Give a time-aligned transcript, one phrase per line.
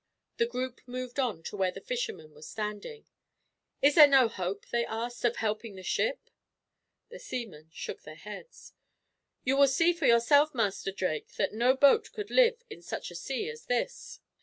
[0.37, 3.05] The group moved on to where the fishermen were standing.
[3.83, 6.31] "Is there no hope," they asked, "of helping the ship?"
[7.09, 8.73] The seamen shook their heads.
[9.43, 13.15] "You will see for yourself, Master Drake, that no boat could live in such a
[13.15, 14.21] sea as this."